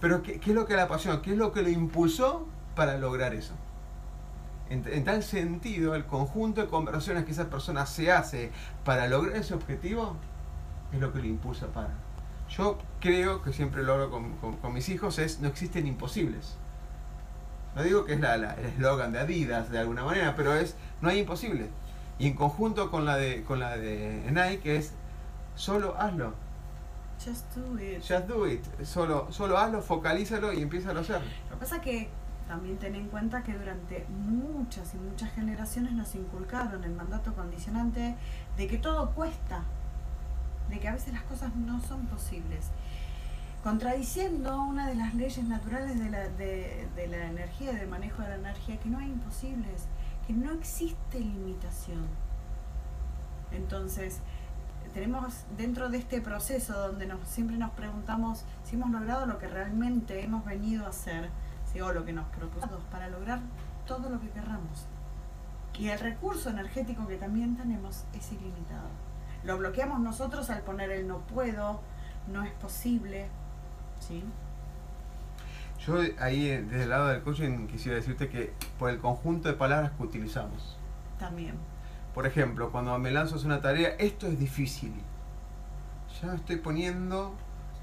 Pero 0.00 0.22
¿qué, 0.22 0.40
es 0.44 0.48
lo 0.48 0.66
que 0.66 0.74
la 0.74 0.84
apasiona? 0.84 1.22
¿Qué 1.22 1.32
es 1.32 1.38
lo 1.38 1.52
que 1.52 1.62
lo 1.62 1.68
impulsó 1.68 2.46
para 2.74 2.98
lograr 2.98 3.34
eso? 3.34 3.54
En, 4.68 4.84
en, 4.86 5.04
tal 5.04 5.22
sentido, 5.22 5.94
el 5.94 6.06
conjunto 6.06 6.60
de 6.60 6.68
conversaciones 6.68 7.24
que 7.24 7.32
esa 7.32 7.50
persona 7.50 7.86
se 7.86 8.10
hace 8.10 8.50
para 8.84 9.06
lograr 9.08 9.36
ese 9.36 9.54
objetivo 9.54 10.16
es 10.92 11.00
lo 11.00 11.12
que 11.12 11.20
le 11.20 11.28
impulsa 11.28 11.66
para. 11.68 11.90
Yo 12.48 12.78
creo 13.00 13.42
que 13.42 13.52
siempre 13.52 13.82
lo 13.82 13.92
hablo 13.92 14.10
con, 14.10 14.56
con 14.56 14.72
mis 14.72 14.88
hijos, 14.88 15.18
es 15.18 15.40
no 15.40 15.48
existen 15.48 15.86
imposibles. 15.86 16.56
No 17.74 17.82
digo 17.82 18.04
que 18.04 18.14
es 18.14 18.20
la, 18.20 18.34
el 18.34 18.66
eslogan 18.66 19.12
de 19.12 19.20
Adidas 19.20 19.70
de 19.70 19.78
alguna 19.78 20.04
manera, 20.04 20.34
pero 20.36 20.54
es 20.54 20.76
no 21.00 21.08
hay 21.08 21.20
imposible. 21.20 21.68
Y 22.18 22.26
en 22.26 22.34
conjunto 22.34 22.90
con 22.90 23.04
la 23.04 23.16
de 23.16 23.44
con 23.44 23.60
la 23.60 23.76
de 23.76 24.22
Nike 24.30 24.76
es 24.76 24.92
solo 25.54 25.96
hazlo. 25.98 26.34
Just 27.24 27.54
do 27.54 27.78
it. 27.78 27.98
Just 27.98 28.26
do 28.26 28.46
it. 28.46 28.64
Solo, 28.82 29.30
solo 29.30 29.58
hazlo, 29.58 29.82
focalízalo 29.82 30.52
y 30.52 30.62
empieza 30.62 30.90
a 30.90 30.98
hacer. 30.98 31.20
Lo 31.50 31.56
que 31.56 31.60
pasa 31.60 31.76
es 31.76 31.82
que 31.82 32.08
también 32.48 32.78
ten 32.78 32.94
en 32.94 33.08
cuenta 33.08 33.42
que 33.42 33.52
durante 33.52 34.06
muchas 34.08 34.94
y 34.94 34.96
muchas 34.96 35.32
generaciones 35.34 35.92
nos 35.92 36.14
inculcaron 36.14 36.82
el 36.82 36.92
mandato 36.92 37.32
condicionante 37.34 38.16
de 38.56 38.66
que 38.66 38.78
todo 38.78 39.10
cuesta, 39.10 39.62
de 40.68 40.80
que 40.80 40.88
a 40.88 40.92
veces 40.92 41.12
las 41.12 41.22
cosas 41.22 41.54
no 41.54 41.80
son 41.80 42.06
posibles 42.06 42.70
contradiciendo 43.62 44.62
una 44.62 44.86
de 44.86 44.94
las 44.94 45.14
leyes 45.14 45.44
naturales 45.44 45.98
de 45.98 46.10
la, 46.10 46.28
de, 46.28 46.88
de 46.96 47.06
la 47.08 47.26
energía, 47.26 47.72
del 47.72 47.88
manejo 47.88 48.22
de 48.22 48.28
la 48.30 48.36
energía, 48.36 48.78
que 48.78 48.88
no 48.88 48.98
hay 48.98 49.08
imposibles, 49.08 49.86
que 50.26 50.32
no 50.32 50.52
existe 50.52 51.20
limitación. 51.20 52.06
Entonces, 53.52 54.20
tenemos 54.94 55.44
dentro 55.56 55.88
de 55.88 55.98
este 55.98 56.20
proceso 56.20 56.72
donde 56.88 57.06
nos, 57.06 57.26
siempre 57.28 57.56
nos 57.56 57.70
preguntamos 57.72 58.44
si 58.64 58.76
hemos 58.76 58.90
logrado 58.90 59.26
lo 59.26 59.38
que 59.38 59.46
realmente 59.46 60.24
hemos 60.24 60.44
venido 60.44 60.86
a 60.86 60.90
hacer, 60.90 61.30
o 61.80 61.92
lo 61.92 62.04
que 62.04 62.12
nos 62.12 62.26
propusimos, 62.28 62.82
para 62.90 63.08
lograr 63.08 63.40
todo 63.86 64.10
lo 64.10 64.20
que 64.20 64.28
querramos. 64.30 64.86
Y 65.78 65.88
el 65.88 65.98
recurso 65.98 66.50
energético 66.50 67.06
que 67.06 67.16
también 67.16 67.56
tenemos 67.56 68.04
es 68.12 68.32
ilimitado. 68.32 68.88
Lo 69.44 69.56
bloqueamos 69.56 70.00
nosotros 70.00 70.50
al 70.50 70.62
poner 70.62 70.90
el 70.90 71.06
no 71.06 71.20
puedo, 71.20 71.80
no 72.26 72.42
es 72.42 72.52
posible, 72.54 73.28
Sí. 74.00 74.24
Yo 75.86 75.94
ahí, 76.18 76.48
desde 76.48 76.82
el 76.82 76.90
lado 76.90 77.08
del 77.08 77.22
coaching, 77.22 77.66
quisiera 77.66 77.96
decirte 77.96 78.28
que 78.28 78.52
por 78.78 78.90
el 78.90 78.98
conjunto 78.98 79.48
de 79.48 79.54
palabras 79.54 79.92
que 79.92 80.02
utilizamos. 80.02 80.76
También. 81.18 81.54
Por 82.14 82.26
ejemplo, 82.26 82.70
cuando 82.70 82.98
me 82.98 83.10
lanzo 83.10 83.36
a 83.36 83.38
una 83.40 83.60
tarea, 83.60 83.90
esto 83.98 84.26
es 84.26 84.38
difícil. 84.38 84.92
Ya 86.20 86.34
estoy 86.34 86.56
poniendo 86.56 87.34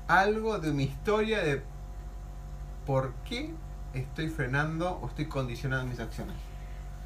algo 0.08 0.60
de 0.60 0.74
mi 0.74 0.84
historia 0.84 1.42
de 1.42 1.64
por 2.86 3.14
qué 3.26 3.54
estoy 3.94 4.30
frenando 4.30 5.00
o 5.02 5.08
estoy 5.08 5.28
condicionando 5.28 5.86
mis 5.86 6.00
acciones. 6.00 6.36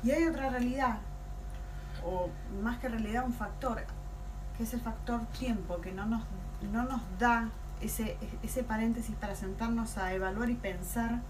Y 0.03 0.11
hay 0.11 0.25
otra 0.25 0.49
realidad, 0.49 0.97
o 2.03 2.29
más 2.61 2.79
que 2.79 2.89
realidad, 2.89 3.23
un 3.25 3.33
factor, 3.33 3.83
que 4.57 4.63
es 4.63 4.73
el 4.73 4.81
factor 4.81 5.25
tiempo, 5.27 5.79
que 5.79 5.91
no 5.91 6.05
nos, 6.05 6.23
no 6.71 6.83
nos 6.83 7.01
da 7.19 7.49
ese, 7.81 8.17
ese 8.43 8.63
paréntesis 8.63 9.15
para 9.15 9.35
sentarnos 9.35 9.97
a 9.97 10.13
evaluar 10.13 10.49
y 10.49 10.55
pensar 10.55 11.21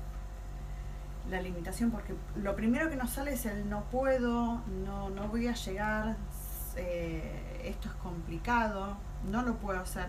la 1.29 1.41
limitación, 1.41 1.91
porque 1.91 2.15
lo 2.35 2.55
primero 2.55 2.89
que 2.89 2.95
nos 2.95 3.11
sale 3.11 3.33
es 3.33 3.45
el 3.45 3.69
no 3.69 3.83
puedo, 3.85 4.61
no, 4.85 5.09
no 5.09 5.27
voy 5.27 5.47
a 5.47 5.53
llegar, 5.53 6.15
eh, 6.75 7.61
esto 7.65 7.89
es 7.89 7.95
complicado, 7.95 8.97
no 9.29 9.41
lo 9.41 9.55
puedo 9.55 9.79
hacer. 9.79 10.07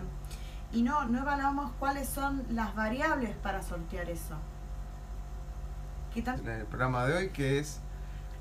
Y 0.71 0.81
no, 0.81 1.05
no 1.05 1.19
evaluamos 1.19 1.71
cuáles 1.79 2.09
son 2.09 2.43
las 2.49 2.75
variables 2.75 3.35
para 3.37 3.61
sortear 3.61 4.09
eso. 4.09 4.35
El 6.15 6.65
programa 6.65 7.05
de 7.05 7.13
hoy 7.13 7.29
que 7.29 7.59
es, 7.59 7.79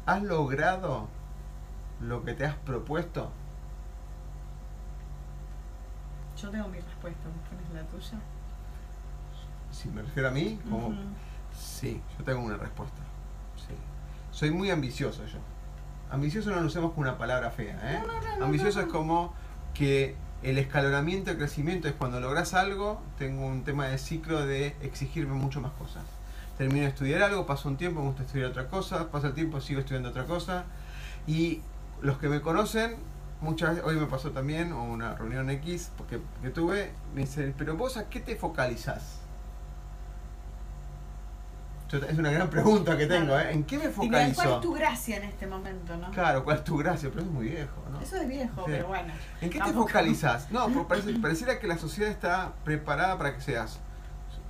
¿has 0.06 0.22
logrado 0.22 1.08
lo 2.00 2.24
que 2.24 2.34
te 2.34 2.44
has 2.44 2.54
propuesto? 2.54 3.32
Yo 6.42 6.50
tengo 6.50 6.68
mi 6.68 6.80
respuesta, 6.80 7.20
¿cuál 7.48 7.82
la 7.82 7.88
tuya? 7.88 8.18
Si 9.70 9.88
me 9.90 10.02
refiero 10.02 10.28
a 10.28 10.32
mí, 10.32 10.58
como... 10.68 10.92
Sí, 11.56 12.02
yo 12.18 12.24
tengo 12.24 12.40
una 12.40 12.56
respuesta. 12.56 13.00
Sí. 13.56 13.74
Soy 14.32 14.50
muy 14.50 14.70
ambicioso 14.70 15.24
yo. 15.26 15.38
Ambicioso 16.10 16.50
no 16.50 16.60
lo 16.60 16.66
usemos 16.66 16.90
como 16.90 17.02
una 17.02 17.16
palabra 17.16 17.50
fea. 17.50 17.78
¿eh? 17.84 18.02
ambicioso 18.42 18.80
es 18.80 18.86
como 18.86 19.32
que 19.72 20.16
el 20.42 20.58
escalonamiento 20.58 21.30
de 21.30 21.36
crecimiento 21.36 21.86
es 21.86 21.94
cuando 21.94 22.18
logras 22.18 22.54
algo, 22.54 23.00
tengo 23.18 23.46
un 23.46 23.62
tema 23.62 23.86
de 23.86 23.98
ciclo 23.98 24.44
de 24.44 24.74
exigirme 24.82 25.34
mucho 25.34 25.60
más 25.60 25.72
cosas. 25.72 26.02
Termino 26.58 26.82
de 26.82 26.88
estudiar 26.88 27.22
algo, 27.22 27.46
paso 27.46 27.68
un 27.68 27.76
tiempo, 27.76 28.00
me 28.00 28.08
gusta 28.08 28.24
estudiar 28.24 28.50
otra 28.50 28.66
cosa, 28.66 29.12
pasa 29.12 29.28
el 29.28 29.34
tiempo, 29.34 29.60
sigo 29.60 29.78
estudiando 29.78 30.08
otra 30.08 30.24
cosa. 30.24 30.64
Y 31.28 31.60
los 32.00 32.18
que 32.18 32.28
me 32.28 32.40
conocen 32.40 32.96
muchas 33.42 33.80
hoy 33.84 33.96
me 33.96 34.06
pasó 34.06 34.30
también, 34.30 34.72
una 34.72 35.14
reunión 35.14 35.50
X 35.50 35.90
porque, 35.96 36.20
que 36.40 36.50
tuve, 36.50 36.92
me 37.14 37.22
dice, 37.22 37.52
pero 37.58 37.76
vos 37.76 37.96
a 37.96 38.08
qué 38.08 38.20
te 38.20 38.36
focalizás? 38.36 39.18
Es 41.92 42.16
una 42.16 42.30
gran 42.30 42.48
pregunta 42.48 42.96
que 42.96 43.06
tengo, 43.06 43.38
¿eh? 43.38 43.52
¿En 43.52 43.64
qué 43.64 43.76
me 43.76 43.90
focalizo? 43.90 44.42
¿Cuál 44.42 44.54
es 44.54 44.60
tu 44.62 44.72
gracia 44.72 45.16
en 45.18 45.24
este 45.24 45.46
momento, 45.46 45.94
no? 45.94 46.10
Claro, 46.10 46.42
¿cuál 46.42 46.56
es 46.56 46.64
tu 46.64 46.78
gracia? 46.78 47.10
Pero 47.10 47.20
es 47.20 47.30
muy 47.30 47.50
viejo, 47.50 47.82
¿no? 47.90 48.00
Eso 48.00 48.16
es 48.16 48.26
viejo, 48.26 48.64
pero 48.64 48.86
bueno. 48.86 49.12
¿En 49.42 49.50
qué 49.50 49.60
te 49.60 49.72
focalizas? 49.74 50.50
No, 50.50 50.88
parece, 50.88 51.12
pareciera 51.20 51.58
que 51.58 51.66
la 51.66 51.76
sociedad 51.76 52.10
está 52.10 52.54
preparada 52.64 53.18
para 53.18 53.34
que 53.34 53.42
seas 53.42 53.78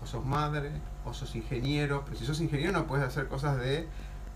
o 0.01 0.07
sos 0.07 0.25
madre, 0.25 0.71
o 1.05 1.13
sos 1.13 1.35
ingeniero, 1.35 2.05
pero 2.05 2.17
si 2.17 2.25
sos 2.25 2.41
ingeniero 2.41 2.73
no 2.73 2.87
puedes 2.87 3.05
hacer 3.05 3.27
cosas 3.27 3.59
de 3.59 3.89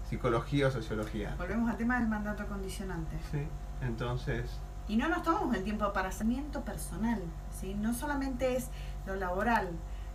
psicología 0.08 0.66
o 0.66 0.70
sociología. 0.72 1.36
Volvemos 1.38 1.70
al 1.70 1.76
tema 1.76 2.00
del 2.00 2.08
mandato 2.08 2.44
condicionante. 2.46 3.16
Sí. 3.30 3.46
Entonces... 3.80 4.50
Y 4.88 4.96
no 4.96 5.08
nos 5.08 5.22
tomamos 5.24 5.54
el 5.56 5.64
tiempo 5.64 5.92
para 5.92 6.10
hacermiento 6.10 6.64
personal, 6.64 7.20
¿sí? 7.60 7.74
No 7.74 7.92
solamente 7.92 8.56
es 8.56 8.68
lo 9.04 9.16
laboral, 9.16 9.70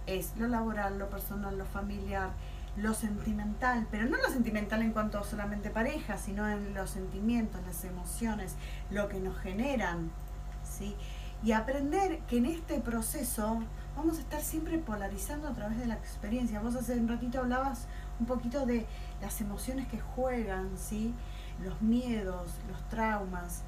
es 0.07 0.37
lo 0.37 0.47
laboral, 0.47 0.97
lo 0.97 1.09
personal, 1.09 1.57
lo 1.57 1.65
familiar, 1.65 2.31
lo 2.77 2.93
sentimental, 2.93 3.85
pero 3.91 4.05
no 4.05 4.17
lo 4.17 4.29
sentimental 4.29 4.81
en 4.81 4.93
cuanto 4.93 5.23
solamente 5.25 5.69
pareja, 5.69 6.17
sino 6.17 6.47
en 6.47 6.73
los 6.73 6.89
sentimientos, 6.89 7.61
las 7.65 7.83
emociones, 7.83 8.55
lo 8.89 9.09
que 9.09 9.19
nos 9.19 9.37
generan, 9.39 10.09
¿sí? 10.63 10.95
Y 11.43 11.51
aprender 11.51 12.19
que 12.27 12.37
en 12.37 12.45
este 12.45 12.79
proceso 12.79 13.61
vamos 13.97 14.17
a 14.19 14.21
estar 14.21 14.41
siempre 14.41 14.77
polarizando 14.77 15.47
a 15.49 15.53
través 15.53 15.79
de 15.79 15.87
la 15.87 15.95
experiencia. 15.95 16.61
Vos 16.61 16.75
hace 16.75 16.97
un 16.97 17.09
ratito 17.09 17.39
hablabas 17.39 17.87
un 18.19 18.25
poquito 18.25 18.65
de 18.65 18.85
las 19.21 19.41
emociones 19.41 19.87
que 19.87 19.99
juegan, 19.99 20.69
¿sí? 20.77 21.13
Los 21.63 21.81
miedos, 21.81 22.47
los 22.69 22.89
traumas. 22.89 23.63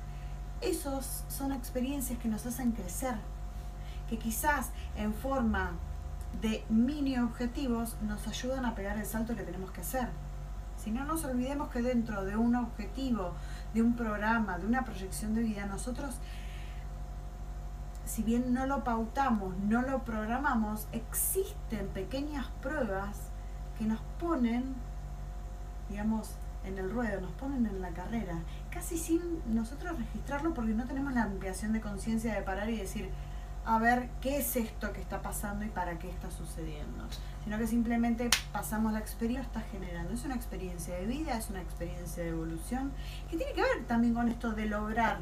Esos 0.62 1.24
son 1.28 1.52
experiencias 1.52 2.20
que 2.20 2.28
nos 2.28 2.46
hacen 2.46 2.72
crecer, 2.72 3.16
que 4.10 4.18
quizás 4.18 4.72
en 4.96 5.14
forma 5.14 5.72
de 6.42 6.64
mini 6.70 7.18
objetivos 7.18 7.96
nos 8.02 8.28
ayudan 8.28 8.66
a 8.66 8.76
pegar 8.76 8.98
el 8.98 9.06
salto 9.06 9.36
que 9.36 9.44
tenemos 9.44 9.72
que 9.72 9.82
hacer. 9.82 10.10
Si 10.78 10.92
no 10.92 11.06
nos 11.06 11.24
olvidemos 11.24 11.70
que 11.70 11.82
dentro 11.82 12.26
de 12.26 12.36
un 12.36 12.56
objetivo, 12.56 13.34
de 13.74 13.82
un 13.82 13.96
programa, 13.96 14.58
de 14.58 14.68
una 14.68 14.84
proyección 14.84 15.34
de 15.34 15.44
vida, 15.44 15.66
nosotros, 15.66 16.16
si 18.06 18.24
bien 18.24 18.54
no 18.54 18.66
lo 18.66 18.84
pautamos, 18.84 19.56
no 19.58 19.82
lo 19.82 20.04
programamos, 20.04 20.88
existen 20.92 21.88
pequeñas 21.94 22.48
pruebas 22.62 23.18
que 23.78 23.86
nos 23.86 24.02
ponen, 24.20 24.76
digamos, 25.90 26.36
en 26.66 26.78
el 26.78 26.90
ruedo, 26.90 27.22
nos 27.22 27.32
ponen 27.34 27.66
en 27.66 27.82
la 27.82 27.90
carrera, 27.90 28.40
casi 28.70 28.98
sin 28.98 29.22
nosotros 29.54 29.98
registrarlo 29.98 30.54
porque 30.54 30.74
no 30.74 30.86
tenemos 30.86 31.14
la 31.14 31.24
ampliación 31.24 31.74
de 31.74 31.82
conciencia 31.82 32.34
de 32.34 32.42
parar 32.42 32.70
y 32.70 32.78
decir, 32.78 33.10
a 33.66 33.80
ver 33.80 34.10
qué 34.22 34.38
es 34.38 34.56
esto 34.56 34.92
que 34.92 35.02
está 35.02 35.22
pasando 35.22 35.66
y 35.66 35.70
para 35.70 35.98
qué 36.00 36.10
está 36.10 36.30
sucediendo, 36.32 37.06
sino 37.44 37.58
que 37.58 37.68
simplemente 37.68 38.30
pasamos 38.52 38.94
la 38.94 39.00
experiencia, 39.00 39.46
está 39.46 39.62
generando. 39.62 40.14
Es 40.14 40.26
una 40.26 40.36
experiencia 40.36 40.96
de 40.96 41.06
vida, 41.06 41.38
es 41.38 41.50
una 41.50 41.62
experiencia 41.62 42.24
de 42.24 42.30
evolución, 42.30 42.92
que 43.30 43.38
tiene 43.38 43.54
que 43.54 43.62
ver 43.62 43.86
también 43.88 44.14
con 44.14 44.28
esto 44.28 44.52
de 44.52 44.66
lograr. 44.66 45.20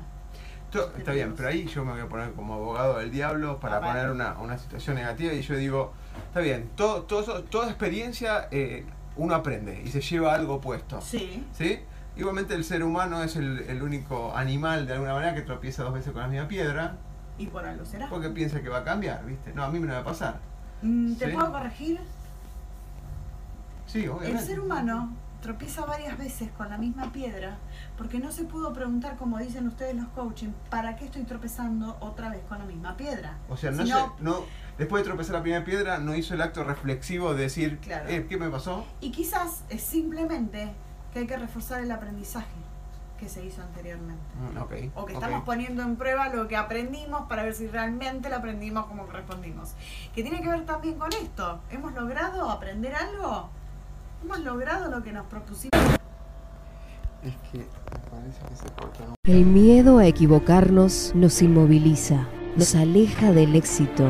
está 0.98 1.12
bien, 1.12 1.36
pero 1.36 1.50
ahí 1.50 1.65
yo 1.67 1.86
me 1.86 1.91
voy 1.91 2.01
a 2.01 2.10
poner 2.10 2.33
como 2.33 2.55
abogado 2.55 2.98
del 2.98 3.12
diablo 3.12 3.60
para 3.60 3.79
poner 3.79 4.10
una, 4.10 4.57
situación 4.57 4.95
negativa 4.95 5.33
y 5.33 5.41
yo 5.41 5.55
digo, 5.55 5.93
está 6.27 6.39
bien, 6.39 6.69
todo, 6.75 7.03
todo, 7.03 7.43
toda 7.43 7.67
experiencia 7.67 8.48
eh, 8.51 8.86
uno 9.15 9.35
aprende 9.35 9.81
y 9.83 9.89
se 9.89 10.01
lleva 10.01 10.33
algo 10.33 10.61
puesto. 10.61 11.01
Sí. 11.01 11.45
¿Sí? 11.53 11.79
Igualmente 12.15 12.53
el 12.55 12.63
ser 12.63 12.83
humano 12.83 13.23
es 13.23 13.35
el, 13.35 13.59
el 13.61 13.81
único 13.81 14.35
animal 14.35 14.85
de 14.85 14.93
alguna 14.93 15.13
manera 15.13 15.33
que 15.33 15.41
tropieza 15.41 15.83
dos 15.83 15.93
veces 15.93 16.11
con 16.11 16.21
la 16.21 16.27
misma 16.27 16.47
piedra 16.47 16.97
y 17.37 17.47
por 17.47 17.65
algo 17.65 17.85
será. 17.85 18.09
Porque 18.09 18.29
piensa 18.29 18.61
que 18.61 18.69
va 18.69 18.79
a 18.79 18.83
cambiar, 18.83 19.25
¿viste? 19.25 19.53
No, 19.53 19.63
a 19.63 19.69
mí 19.69 19.79
me 19.79 19.91
va 19.91 19.99
a 19.99 20.03
pasar. 20.03 20.39
Mm, 20.81 21.13
¿Te 21.15 21.29
puedo 21.29 21.51
corregir? 21.51 21.99
Sí, 23.87 24.07
obviamente. 24.07 24.39
El 24.39 24.45
ser 24.45 24.59
humano 24.59 25.15
tropieza 25.41 25.85
varias 25.85 26.17
veces 26.17 26.51
con 26.51 26.69
la 26.69 26.77
misma 26.77 27.11
piedra 27.11 27.57
porque 27.97 28.19
no 28.19 28.31
se 28.31 28.43
pudo 28.43 28.73
preguntar, 28.73 29.17
como 29.17 29.39
dicen 29.39 29.67
ustedes 29.67 29.95
los 29.95 30.07
coaching, 30.09 30.49
¿para 30.69 30.95
qué 30.95 31.05
estoy 31.05 31.23
tropezando 31.23 31.97
otra 31.99 32.29
vez 32.29 32.41
con 32.47 32.59
la 32.59 32.65
misma 32.65 32.95
piedra? 32.95 33.37
O 33.49 33.57
sea, 33.57 33.71
no, 33.71 34.15
no 34.19 34.43
después 34.77 35.03
de 35.03 35.09
tropezar 35.09 35.35
la 35.35 35.41
primera 35.41 35.63
piedra, 35.63 35.99
no 35.99 36.15
hizo 36.15 36.33
el 36.33 36.41
acto 36.41 36.63
reflexivo 36.63 37.33
de 37.33 37.43
decir, 37.43 37.79
eh, 38.07 38.25
¿qué 38.27 38.37
me 38.37 38.49
pasó? 38.49 38.85
Y 38.99 39.11
quizás 39.11 39.63
es 39.69 39.81
simplemente 39.81 40.73
que 41.13 41.19
hay 41.19 41.27
que 41.27 41.37
reforzar 41.37 41.81
el 41.81 41.91
aprendizaje 41.91 42.47
que 43.21 43.29
se 43.29 43.45
hizo 43.45 43.61
anteriormente. 43.61 44.23
Mm, 44.35 44.57
o 44.95 45.05
que 45.05 45.13
estamos 45.13 45.43
poniendo 45.43 45.83
en 45.83 45.95
prueba 45.95 46.29
lo 46.29 46.47
que 46.47 46.57
aprendimos 46.57 47.27
para 47.29 47.43
ver 47.43 47.53
si 47.53 47.67
realmente 47.67 48.29
lo 48.29 48.37
aprendimos 48.37 48.87
como 48.87 49.05
correspondimos. 49.05 49.73
Que 50.15 50.23
tiene 50.23 50.41
que 50.41 50.49
ver 50.49 50.65
también 50.65 50.95
con 50.95 51.13
esto. 51.13 51.61
¿Hemos 51.69 51.93
logrado 51.93 52.49
aprender 52.49 52.95
algo? 52.95 53.51
¿Hemos 54.23 54.39
logrado 54.39 54.89
lo 54.89 55.03
que 55.03 55.11
nos 55.11 55.27
propusimos? 55.27 55.71
Es 57.23 57.35
que 57.51 57.59
me 57.59 57.99
parece 58.09 58.39
que 58.49 58.55
se 58.55 58.73
corta. 58.73 59.03
El 59.23 59.45
miedo 59.45 59.99
a 59.99 60.07
equivocarnos 60.07 61.13
nos 61.13 61.43
inmoviliza, 61.43 62.27
nos 62.55 62.73
aleja 62.73 63.31
del 63.31 63.55
éxito. 63.55 64.09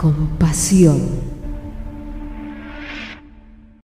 con 0.00 0.38
pasión. 0.38 1.39